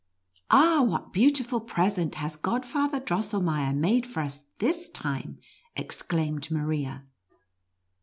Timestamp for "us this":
4.21-4.89